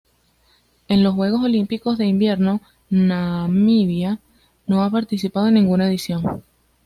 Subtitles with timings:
[0.87, 2.59] En los Juegos Olímpicos de Invierno
[2.89, 4.17] Namibia
[4.65, 6.41] no ha participado en ninguna edición.